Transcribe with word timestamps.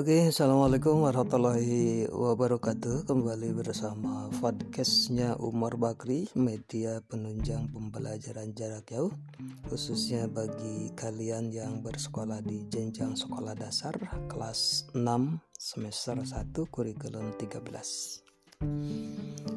Oke, 0.00 0.32
assalamualaikum 0.32 1.04
warahmatullahi 1.04 2.08
wabarakatuh. 2.08 3.04
Kembali 3.04 3.52
bersama 3.52 4.32
podcastnya 4.40 5.36
Umar 5.36 5.76
Bakri, 5.76 6.24
media 6.32 7.04
penunjang 7.04 7.68
pembelajaran 7.68 8.56
jarak 8.56 8.88
jauh, 8.88 9.12
khususnya 9.68 10.24
bagi 10.24 10.88
kalian 10.96 11.52
yang 11.52 11.84
bersekolah 11.84 12.40
di 12.40 12.64
jenjang 12.72 13.12
sekolah 13.12 13.52
dasar 13.52 13.92
kelas 14.24 14.88
6 14.96 15.04
semester 15.60 16.16
1 16.16 16.48
kurikulum 16.72 17.36
13. 17.36 17.60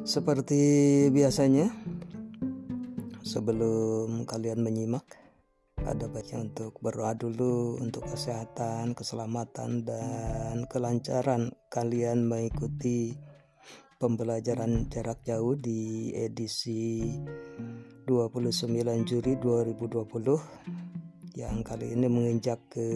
Seperti 0.04 0.60
biasanya, 1.08 1.72
sebelum 3.24 4.28
kalian 4.28 4.60
menyimak 4.60 5.23
ada 5.84 6.08
baiknya 6.08 6.48
untuk 6.48 6.80
berdoa 6.80 7.12
dulu 7.12 7.76
untuk 7.76 8.08
kesehatan, 8.08 8.96
keselamatan 8.96 9.84
dan 9.84 10.64
kelancaran 10.66 11.52
kalian 11.68 12.24
mengikuti 12.24 13.12
pembelajaran 14.00 14.88
jarak 14.88 15.20
jauh 15.24 15.56
di 15.56 16.12
edisi 16.16 17.04
29 18.08 19.08
Juli 19.08 19.32
2020 19.36 21.40
yang 21.40 21.66
kali 21.66 21.92
ini 21.92 22.06
menginjak 22.08 22.60
ke 22.70 22.88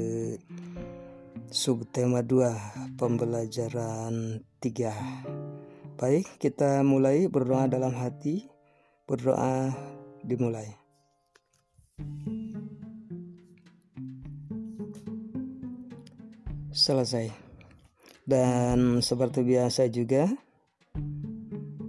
subtema 1.48 2.22
2 2.22 3.00
pembelajaran 3.00 4.44
3. 4.60 5.96
Baik, 5.98 6.38
kita 6.38 6.86
mulai 6.86 7.26
berdoa 7.26 7.66
dalam 7.66 7.90
hati. 7.96 8.46
Berdoa 9.08 9.72
dimulai. 10.22 10.68
Selesai. 16.78 17.34
Dan 18.22 19.02
seperti 19.02 19.42
biasa 19.42 19.90
juga 19.90 20.30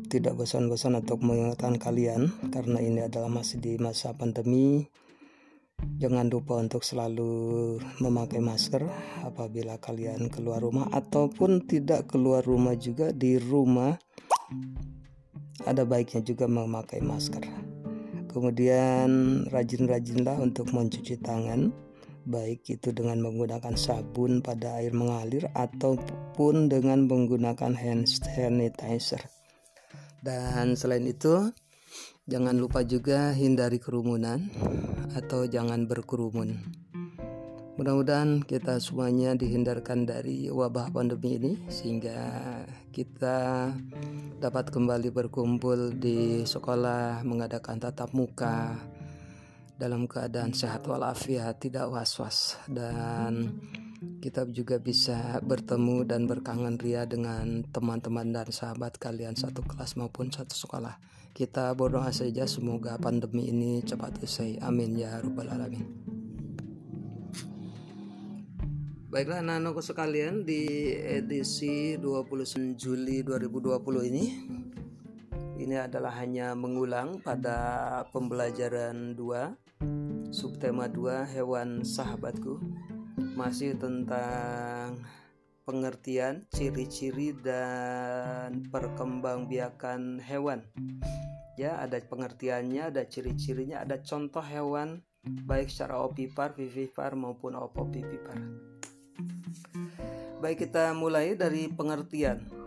tidak 0.10 0.42
bosan-bosan 0.42 0.98
untuk 0.98 1.22
mengingatkan 1.22 1.78
kalian 1.78 2.34
karena 2.50 2.82
ini 2.82 3.06
adalah 3.06 3.30
masih 3.30 3.62
di 3.62 3.78
masa 3.78 4.18
pandemi. 4.18 4.90
Jangan 5.80 6.28
lupa 6.28 6.60
untuk 6.60 6.84
selalu 6.84 7.78
memakai 8.04 8.44
masker 8.44 8.84
apabila 9.24 9.80
kalian 9.80 10.28
keluar 10.28 10.60
rumah 10.60 10.92
ataupun 10.92 11.64
tidak 11.70 12.10
keluar 12.12 12.44
rumah 12.44 12.76
juga 12.76 13.16
di 13.16 13.40
rumah 13.40 13.96
ada 15.64 15.88
baiknya 15.88 16.20
juga 16.26 16.52
memakai 16.52 17.00
masker. 17.00 17.46
Kemudian 18.28 19.44
rajin-rajinlah 19.48 20.42
untuk 20.44 20.74
mencuci 20.76 21.16
tangan 21.22 21.89
baik 22.28 22.68
itu 22.68 22.92
dengan 22.92 23.24
menggunakan 23.24 23.76
sabun 23.80 24.44
pada 24.44 24.82
air 24.82 24.92
mengalir 24.92 25.48
ataupun 25.56 26.68
dengan 26.68 27.08
menggunakan 27.08 27.76
hand 27.76 28.10
sanitizer. 28.10 29.24
Dan 30.20 30.76
selain 30.76 31.08
itu, 31.08 31.52
jangan 32.28 32.60
lupa 32.60 32.84
juga 32.84 33.32
hindari 33.32 33.80
kerumunan 33.80 34.52
atau 35.16 35.48
jangan 35.48 35.88
berkerumun. 35.88 36.60
Mudah-mudahan 37.80 38.44
kita 38.44 38.76
semuanya 38.84 39.40
dihindarkan 39.40 40.04
dari 40.04 40.52
wabah 40.52 40.92
pandemi 40.92 41.40
ini 41.40 41.54
sehingga 41.72 42.20
kita 42.92 43.72
dapat 44.44 44.68
kembali 44.68 45.08
berkumpul 45.16 45.96
di 45.96 46.44
sekolah 46.44 47.24
mengadakan 47.24 47.80
tatap 47.80 48.12
muka 48.12 48.76
dalam 49.80 50.12
keadaan 50.12 50.52
sehat 50.52 50.84
walafiat, 50.84 51.64
tidak 51.64 51.88
was-was 51.88 52.60
dan 52.68 53.56
kita 54.20 54.44
juga 54.52 54.76
bisa 54.76 55.40
bertemu 55.40 56.04
dan 56.04 56.28
berkangen 56.28 56.76
ria 56.76 57.08
dengan 57.08 57.64
teman-teman 57.64 58.28
dan 58.36 58.52
sahabat 58.52 59.00
kalian 59.00 59.40
satu 59.40 59.64
kelas 59.64 59.96
maupun 59.96 60.28
satu 60.28 60.52
sekolah. 60.52 61.00
Kita 61.32 61.72
berdoa 61.80 62.12
saja 62.12 62.44
semoga 62.44 63.00
pandemi 63.00 63.48
ini 63.48 63.80
cepat 63.80 64.20
usai. 64.20 64.60
Amin 64.60 65.00
ya 65.00 65.16
rabbal 65.24 65.48
alamin. 65.48 65.88
Baiklah 69.10 69.42
anak-anakku 69.42 69.80
sekalian 69.80 70.44
di 70.44 70.92
edisi 70.92 71.96
29 71.96 72.76
Juli 72.76 73.24
2020 73.24 74.12
ini 74.12 74.26
ini 75.60 75.76
adalah 75.76 76.16
hanya 76.16 76.56
mengulang 76.56 77.20
pada 77.20 77.60
pembelajaran 78.16 79.12
2 79.12 80.32
subtema 80.32 80.88
2 80.88 81.36
hewan 81.36 81.84
sahabatku. 81.84 82.64
Masih 83.36 83.76
tentang 83.76 85.04
pengertian 85.68 86.48
ciri-ciri 86.56 87.36
dan 87.36 88.72
perkembangbiakan 88.72 90.24
hewan. 90.24 90.64
Ya 91.60 91.76
ada 91.84 92.00
pengertiannya 92.00 92.96
ada 92.96 93.04
ciri-cirinya 93.04 93.84
ada 93.84 94.00
contoh 94.00 94.42
hewan 94.42 95.04
baik 95.44 95.68
secara 95.68 96.00
opipar 96.00 96.56
vivipar 96.56 97.20
maupun 97.20 97.60
opopipipar. 97.60 98.40
Baik 100.40 100.72
kita 100.72 100.96
mulai 100.96 101.36
dari 101.36 101.68
pengertian 101.68 102.59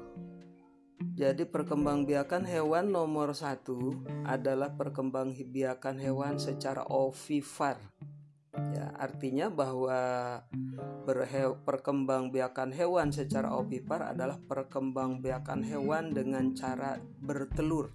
jadi 1.13 1.45
perkembangbiakan 1.45 2.49
hewan 2.49 2.89
nomor 2.89 3.37
satu 3.37 4.01
adalah 4.25 4.73
perkembangbiakan 4.73 6.01
hewan 6.01 6.41
secara 6.41 6.89
ovipar. 6.89 7.77
Ya, 8.53 8.97
artinya 8.97 9.53
bahwa 9.53 10.41
perkembangbiakan 11.69 12.73
hewan 12.73 13.13
secara 13.13 13.53
ovipar 13.53 14.17
adalah 14.17 14.41
perkembangbiakan 14.41 15.61
hewan 15.69 16.17
dengan 16.17 16.57
cara 16.57 16.97
bertelur. 17.21 17.93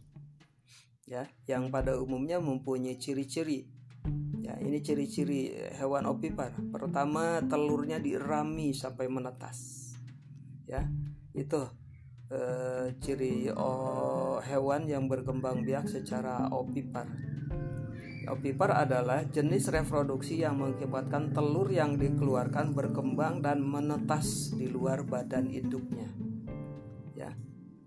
Ya, 1.09 1.25
yang 1.49 1.73
pada 1.73 1.97
umumnya 1.97 2.37
mempunyai 2.37 3.01
ciri-ciri. 3.01 3.65
Ya, 4.45 4.61
ini 4.61 4.77
ciri-ciri 4.85 5.57
hewan 5.73 6.05
ovipar. 6.05 6.53
Pertama, 6.69 7.41
telurnya 7.49 7.97
dirami 7.97 8.77
sampai 8.77 9.09
menetas. 9.09 9.89
Ya, 10.69 10.85
itu 11.33 11.86
eh, 12.31 12.95
ciri 12.99 13.51
oh, 13.51 14.39
hewan 14.43 14.87
yang 14.87 15.07
berkembang 15.07 15.63
biak 15.63 15.87
secara 15.87 16.51
opipar. 16.51 17.07
Opipar 18.27 18.75
adalah 18.75 19.23
jenis 19.23 19.71
reproduksi 19.71 20.43
yang 20.43 20.59
mengakibatkan 20.59 21.31
telur 21.31 21.71
yang 21.71 21.95
dikeluarkan 21.95 22.75
berkembang 22.75 23.39
dan 23.39 23.63
menetas 23.63 24.51
di 24.51 24.67
luar 24.67 25.07
badan 25.07 25.47
induknya. 25.47 26.11
Ya. 27.15 27.31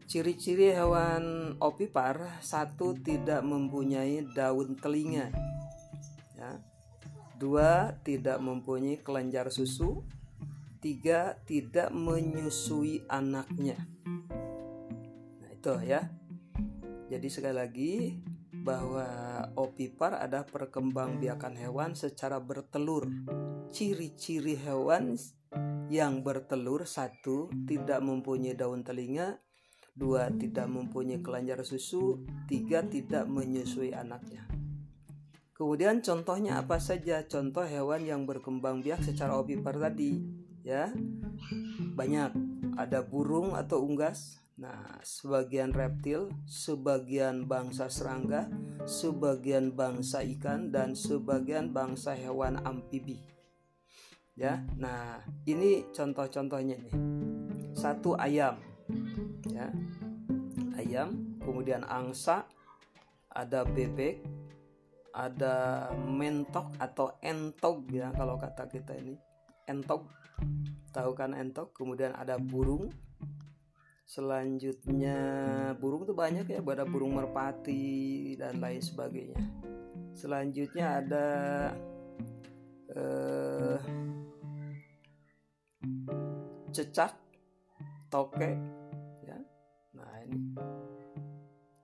Ciri-ciri 0.09 0.73
hewan 0.73 1.55
opipar 1.61 2.41
satu 2.41 2.97
tidak 2.97 3.45
mempunyai 3.45 4.25
daun 4.33 4.81
telinga. 4.81 5.29
Ya. 6.41 6.57
Dua 7.37 7.93
tidak 8.01 8.41
mempunyai 8.41 8.97
kelenjar 9.05 9.53
susu. 9.53 10.09
Tiga 10.81 11.37
tidak 11.45 11.93
menyusui 11.93 13.05
anaknya 13.07 13.77
itu 15.61 15.77
ya. 15.85 16.09
Jadi 17.13 17.29
sekali 17.29 17.53
lagi 17.53 17.93
bahwa 18.65 19.05
opipar 19.61 20.17
ada 20.17 20.41
perkembangbiakan 20.49 21.55
hewan 21.61 21.93
secara 21.93 22.41
bertelur. 22.41 23.05
Ciri-ciri 23.69 24.57
hewan 24.57 25.21
yang 25.93 26.25
bertelur 26.25 26.89
satu 26.89 27.53
tidak 27.69 28.01
mempunyai 28.01 28.57
daun 28.57 28.81
telinga, 28.81 29.37
dua 29.93 30.33
tidak 30.33 30.65
mempunyai 30.73 31.21
kelenjar 31.21 31.61
susu, 31.61 32.25
tiga 32.49 32.81
tidak 32.81 33.29
menyusui 33.29 33.93
anaknya. 33.93 34.49
Kemudian 35.53 36.01
contohnya 36.01 36.57
apa 36.57 36.81
saja? 36.81 37.21
Contoh 37.29 37.69
hewan 37.69 38.09
yang 38.09 38.25
berkembang 38.25 38.81
biak 38.81 39.05
secara 39.05 39.37
opipar 39.37 39.77
tadi, 39.77 40.40
ya. 40.65 40.93
Banyak. 41.97 42.33
Ada 42.79 43.05
burung 43.05 43.53
atau 43.59 43.85
unggas, 43.85 44.41
Nah, 44.61 45.01
sebagian 45.01 45.73
reptil, 45.73 46.29
sebagian 46.45 47.49
bangsa 47.49 47.89
serangga, 47.89 48.45
sebagian 48.85 49.73
bangsa 49.73 50.21
ikan 50.37 50.69
dan 50.69 50.93
sebagian 50.93 51.73
bangsa 51.73 52.13
hewan 52.13 52.61
amfibi. 52.61 53.25
Ya. 54.37 54.61
Nah, 54.77 55.25
ini 55.49 55.89
contoh-contohnya 55.97 56.77
nih. 56.77 56.97
Satu 57.73 58.13
ayam. 58.21 58.61
Ya. 59.49 59.73
Ayam, 60.77 61.41
kemudian 61.41 61.81
angsa, 61.89 62.45
ada 63.33 63.65
bebek, 63.65 64.21
ada 65.17 65.89
mentok 66.05 66.77
atau 66.77 67.17
entog 67.25 67.89
ya 67.89 68.13
kalau 68.13 68.37
kata 68.37 68.69
kita 68.69 68.93
ini. 68.93 69.30
Entog. 69.71 70.11
Tahu 70.91 71.15
kan 71.15 71.39
entog? 71.39 71.71
Kemudian 71.71 72.11
ada 72.19 72.35
burung, 72.43 72.91
selanjutnya 74.03 75.19
burung 75.79 76.03
tuh 76.03 76.19
banyak 76.19 76.51
ya 76.51 76.59
ada 76.59 76.83
burung 76.83 77.15
merpati 77.15 78.35
dan 78.35 78.59
lain 78.59 78.83
sebagainya 78.83 79.39
selanjutnya 80.21 80.87
ada 81.01 81.29
eh, 82.91 83.79
cecak, 86.71 87.17
toke, 88.11 88.51
ya. 89.25 89.39
Nah, 89.95 90.13
ini. 90.27 90.55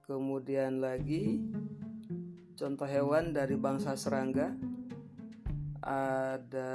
Kemudian 0.07 0.79
lagi 0.79 1.43
contoh 2.55 2.87
hewan 2.87 3.35
dari 3.35 3.59
bangsa 3.59 3.99
serangga 3.99 4.55
ada 5.87 6.73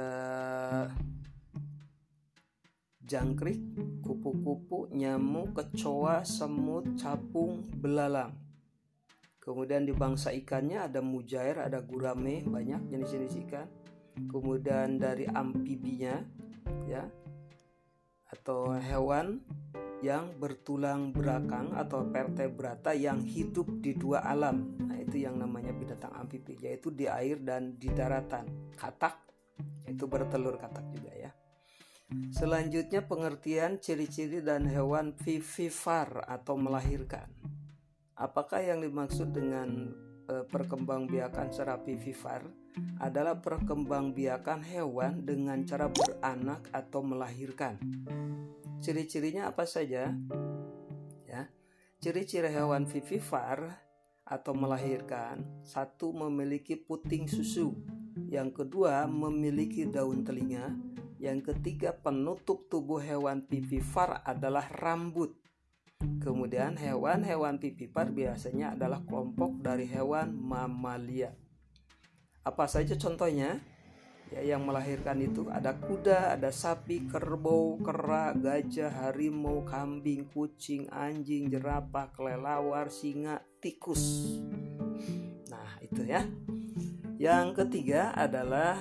jangkrik, 3.04 3.60
kupu-kupu, 4.00 4.88
nyamuk, 4.88 5.52
kecoa, 5.52 6.24
semut, 6.24 6.96
capung, 6.96 7.60
belalang. 7.76 8.32
Kemudian 9.36 9.84
di 9.84 9.92
bangsa 9.92 10.32
ikannya 10.32 10.88
ada 10.88 11.04
mujair, 11.04 11.60
ada 11.60 11.84
gurame, 11.84 12.40
banyak 12.40 12.88
jenis-jenis 12.88 13.36
ikan. 13.44 13.68
Kemudian 14.32 14.96
dari 14.96 15.28
amfibinya 15.28 16.16
ya 16.88 17.04
atau 18.32 18.72
hewan 18.80 19.44
yang 20.00 20.34
bertulang 20.40 21.12
belakang 21.12 21.70
atau 21.76 22.08
vertebrata 22.08 22.96
yang 22.96 23.20
hidup 23.22 23.68
di 23.84 23.92
dua 23.94 24.24
alam. 24.24 24.72
Itu 25.12 25.28
yang 25.28 25.36
namanya 25.36 25.76
binatang 25.76 26.16
amfibi, 26.16 26.56
yaitu 26.64 26.88
di 26.88 27.04
air 27.04 27.36
dan 27.44 27.76
di 27.76 27.92
daratan. 27.92 28.72
Katak 28.72 29.28
itu 29.84 30.08
bertelur 30.08 30.56
katak 30.56 30.88
juga 30.88 31.12
ya. 31.12 31.28
Selanjutnya 32.32 33.04
pengertian 33.04 33.76
ciri-ciri 33.76 34.40
dan 34.40 34.64
hewan 34.64 35.12
vivipar 35.12 36.24
atau 36.24 36.56
melahirkan. 36.56 37.28
Apakah 38.16 38.64
yang 38.64 38.80
dimaksud 38.80 39.36
dengan 39.36 39.92
e, 40.32 40.48
perkembangbiakan 40.48 41.52
secara 41.52 41.76
vivipar 41.76 42.48
adalah 42.96 43.36
perkembangbiakan 43.36 44.64
hewan 44.64 45.28
dengan 45.28 45.60
cara 45.68 45.92
beranak 45.92 46.72
atau 46.72 47.04
melahirkan. 47.04 47.76
Ciri-cirinya 48.80 49.52
apa 49.52 49.68
saja? 49.68 50.08
Ya. 51.28 51.52
Ciri-ciri 52.00 52.48
hewan 52.48 52.88
vivipar 52.88 53.91
atau 54.32 54.56
melahirkan, 54.56 55.44
satu 55.60 56.16
memiliki 56.16 56.80
puting 56.80 57.28
susu, 57.28 57.76
yang 58.32 58.48
kedua 58.48 59.04
memiliki 59.04 59.84
daun 59.84 60.24
telinga, 60.24 60.72
yang 61.20 61.44
ketiga 61.44 61.92
penutup 61.92 62.64
tubuh 62.72 62.96
hewan 62.96 63.44
vivipar 63.44 64.24
adalah 64.24 64.64
rambut. 64.72 65.36
Kemudian 66.00 66.80
hewan-hewan 66.80 67.60
vivipar 67.60 68.08
biasanya 68.08 68.72
adalah 68.72 69.04
kelompok 69.04 69.60
dari 69.60 69.84
hewan 69.84 70.32
mamalia. 70.32 71.36
Apa 72.42 72.66
saja 72.66 72.96
contohnya? 72.98 73.60
Ya, 74.32 74.56
yang 74.56 74.64
melahirkan 74.64 75.20
itu 75.20 75.46
ada 75.52 75.76
kuda, 75.76 76.40
ada 76.40 76.48
sapi, 76.48 77.04
kerbau, 77.04 77.76
kera, 77.84 78.32
gajah, 78.32 78.88
harimau, 78.88 79.62
kambing, 79.68 80.24
kucing, 80.32 80.88
anjing, 80.88 81.52
jerapah, 81.52 82.08
kelelawar, 82.16 82.88
singa, 82.88 83.44
tikus. 83.60 84.40
Nah, 85.52 85.76
itu 85.84 86.02
ya. 86.08 86.24
Yang 87.20 87.62
ketiga 87.62 88.10
adalah 88.16 88.80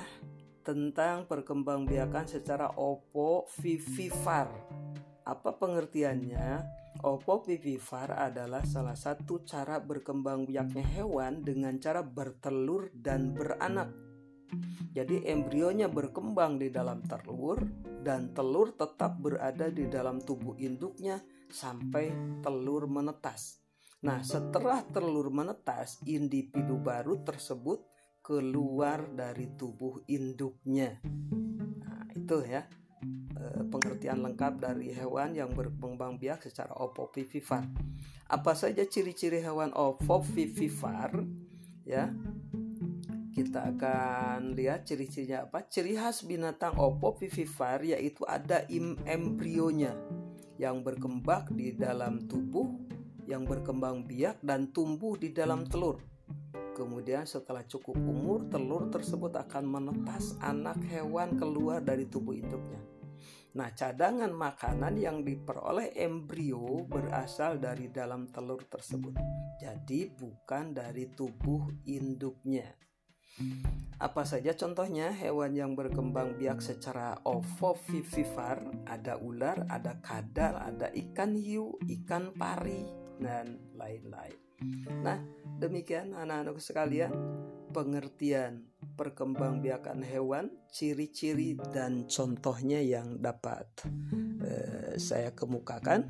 tentang 0.65 1.27
perkembangbiakan 1.27 2.25
secara 2.25 2.71
opovivipar. 2.73 4.49
Apa 5.27 5.53
pengertiannya? 5.59 6.79
Opovivipar 7.01 8.13
adalah 8.13 8.61
salah 8.65 8.97
satu 8.97 9.41
cara 9.45 9.81
berkembang 9.81 10.45
biaknya 10.45 10.85
hewan 10.85 11.41
dengan 11.41 11.77
cara 11.81 12.05
bertelur 12.05 12.93
dan 12.93 13.33
beranak 13.33 14.10
jadi 14.91 15.23
embrionya 15.31 15.87
berkembang 15.87 16.59
di 16.59 16.67
dalam 16.67 16.99
telur 17.07 17.63
dan 18.03 18.35
telur 18.35 18.75
tetap 18.75 19.15
berada 19.21 19.71
di 19.71 19.87
dalam 19.87 20.19
tubuh 20.19 20.59
induknya 20.59 21.23
sampai 21.47 22.11
telur 22.43 22.91
menetas. 22.91 23.61
Nah, 24.01 24.25
setelah 24.25 24.81
telur 24.89 25.29
menetas, 25.29 26.01
individu 26.09 26.81
baru 26.81 27.21
tersebut 27.21 27.85
keluar 28.25 29.05
dari 29.13 29.53
tubuh 29.53 30.01
induknya. 30.09 30.97
Nah, 31.79 32.09
itu 32.17 32.41
ya 32.41 32.65
eh, 33.37 33.63
pengertian 33.69 34.25
lengkap 34.25 34.53
dari 34.57 34.89
hewan 34.89 35.37
yang 35.37 35.53
berkembang 35.53 36.17
biak 36.17 36.41
secara 36.41 36.73
opovivipar. 36.81 37.69
Apa 38.25 38.57
saja 38.57 38.81
ciri-ciri 38.89 39.37
hewan 39.39 39.69
opovivipar? 39.77 41.21
Ya, 41.85 42.09
kita 43.31 43.71
akan 43.75 44.53
lihat 44.53 44.83
ciri-cirinya 44.83 45.47
apa. 45.47 45.63
Ciri 45.67 45.95
khas 45.95 46.27
binatang 46.27 46.75
opovivipar 46.75 47.81
yaitu 47.87 48.27
ada 48.27 48.67
im 48.67 48.99
embrionya 49.07 49.95
yang 50.59 50.83
berkembang 50.83 51.49
di 51.55 51.73
dalam 51.73 52.27
tubuh, 52.27 52.69
yang 53.25 53.47
berkembang 53.47 54.05
biak 54.05 54.43
dan 54.43 54.69
tumbuh 54.69 55.15
di 55.15 55.31
dalam 55.31 55.65
telur. 55.65 56.03
Kemudian 56.71 57.27
setelah 57.27 57.63
cukup 57.67 57.95
umur, 57.99 58.47
telur 58.47 58.87
tersebut 58.87 59.35
akan 59.35 59.63
menetas 59.67 60.39
anak 60.39 60.79
hewan 60.87 61.35
keluar 61.35 61.83
dari 61.83 62.07
tubuh 62.07 62.35
induknya. 62.35 62.79
Nah, 63.51 63.67
cadangan 63.75 64.31
makanan 64.31 64.95
yang 64.95 65.27
diperoleh 65.27 65.91
embrio 65.99 66.87
berasal 66.87 67.59
dari 67.59 67.91
dalam 67.91 68.31
telur 68.31 68.63
tersebut. 68.63 69.11
Jadi 69.59 70.07
bukan 70.15 70.71
dari 70.71 71.11
tubuh 71.11 71.67
induknya. 71.83 72.71
Apa 74.01 74.25
saja 74.25 74.57
contohnya 74.57 75.13
hewan 75.13 75.53
yang 75.53 75.77
berkembang 75.77 76.33
biak 76.41 76.57
secara 76.57 77.21
ovovivipar? 77.21 78.65
Ada 78.89 79.21
ular, 79.21 79.69
ada 79.69 80.01
kadal, 80.01 80.57
ada 80.57 80.89
ikan 80.89 81.37
hiu, 81.37 81.77
ikan 81.85 82.33
pari, 82.33 82.81
dan 83.21 83.61
lain-lain. 83.77 84.37
Nah, 85.05 85.21
demikian 85.61 86.17
anak-anak 86.17 86.57
sekalian, 86.57 87.13
pengertian 87.69 88.65
perkembangbiakan 88.97 90.01
hewan, 90.05 90.49
ciri-ciri 90.69 91.57
dan 91.73 92.05
contohnya 92.05 92.81
yang 92.81 93.21
dapat 93.21 93.65
eh, 94.41 94.97
saya 94.97 95.33
kemukakan. 95.33 96.09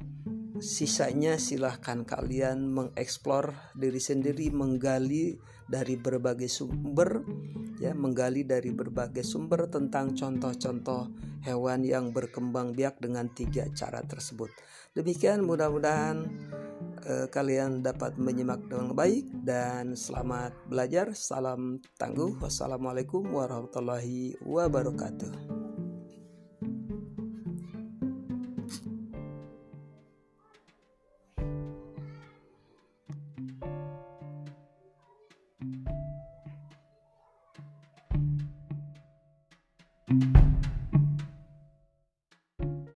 Sisanya 0.61 1.41
silahkan 1.41 2.05
kalian 2.05 2.69
mengeksplor 2.69 3.73
diri 3.73 3.97
sendiri, 3.97 4.53
menggali 4.53 5.41
dari 5.65 5.97
berbagai 5.97 6.45
sumber, 6.45 7.25
ya, 7.81 7.97
menggali 7.97 8.45
dari 8.45 8.69
berbagai 8.69 9.25
sumber 9.25 9.73
tentang 9.73 10.13
contoh-contoh 10.13 11.09
hewan 11.41 11.81
yang 11.81 12.13
berkembang 12.13 12.77
biak 12.77 13.01
dengan 13.01 13.25
tiga 13.33 13.65
cara 13.73 14.05
tersebut. 14.05 14.53
Demikian 14.93 15.41
mudah-mudahan 15.49 16.29
eh, 17.09 17.25
kalian 17.33 17.81
dapat 17.81 18.21
menyimak 18.21 18.61
dengan 18.69 18.93
baik 18.93 19.33
dan 19.41 19.97
selamat 19.97 20.53
belajar. 20.69 21.17
Salam 21.17 21.81
tangguh. 21.97 22.37
Wassalamualaikum 22.37 23.25
warahmatullahi 23.33 24.37
wabarakatuh. 24.45 25.60